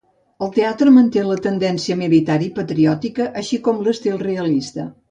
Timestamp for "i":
2.49-2.51